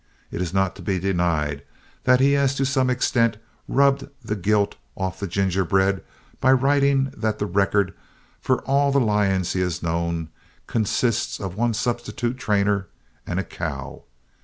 [0.31, 1.61] It is not to be denied
[2.05, 6.03] that he has to some extent rubbed the gilt off the gingerbread
[6.39, 7.93] by writing that the record
[8.39, 10.29] for all the lions he has known
[10.65, 12.87] consists of one substitute trainer
[13.27, 14.01] and a cow.